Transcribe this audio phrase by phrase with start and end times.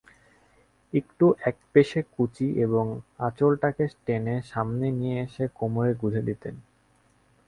[0.93, 2.85] একটু একপেশে কুঁচি এবং
[3.19, 6.55] আঁচলটাকে টেনে সামনে নিয়ে এসে কোমরে গুঁজে দিতেন।